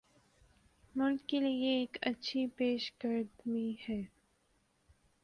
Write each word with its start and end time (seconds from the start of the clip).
ملک 0.95 1.27
کیلئے 1.29 1.49
یہ 1.51 1.77
ایک 1.79 1.97
اچھی 2.01 2.45
پیش 2.57 2.91
قدمی 2.99 3.71
ہے۔ 3.89 4.01